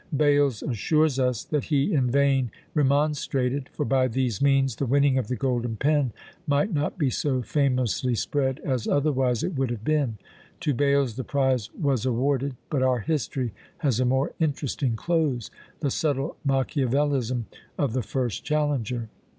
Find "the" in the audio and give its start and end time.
4.77-4.87, 5.27-5.35, 11.17-11.23, 15.81-15.91, 17.93-18.01